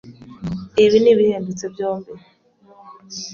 Ibi 0.83 0.97
nibihendutse 1.01 1.65
byombi. 1.73 2.13